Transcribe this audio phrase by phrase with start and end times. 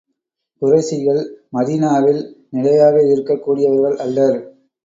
[0.61, 1.19] குறைஷிகள்
[1.53, 2.21] மதீனாவில்
[2.49, 4.39] நிலையாக இருக்கக் கூடியவர்கள் அல்லர்.